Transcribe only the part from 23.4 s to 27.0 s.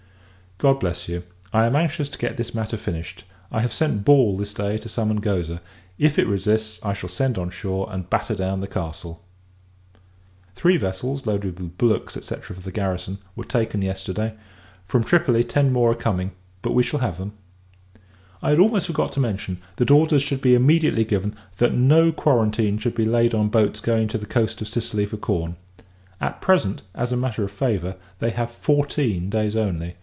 boats going to the coast of Sicily for corn. At present,